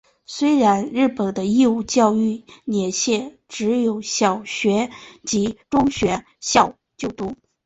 [0.25, 4.89] 虽然日本的义务教育年限只有小学
[5.25, 7.35] 及中学校就读。